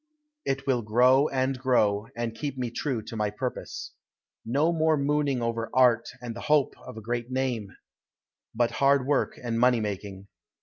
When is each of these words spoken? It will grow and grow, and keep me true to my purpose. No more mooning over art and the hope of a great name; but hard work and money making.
It 0.45 0.65
will 0.65 0.81
grow 0.81 1.27
and 1.27 1.59
grow, 1.59 2.07
and 2.15 2.33
keep 2.33 2.57
me 2.57 2.71
true 2.71 3.03
to 3.03 3.15
my 3.15 3.29
purpose. 3.29 3.91
No 4.43 4.71
more 4.73 4.97
mooning 4.97 5.43
over 5.43 5.69
art 5.75 6.09
and 6.23 6.35
the 6.35 6.41
hope 6.41 6.73
of 6.79 6.97
a 6.97 7.01
great 7.01 7.29
name; 7.29 7.75
but 8.55 8.71
hard 8.71 9.05
work 9.05 9.37
and 9.37 9.59
money 9.59 9.79
making. 9.79 10.27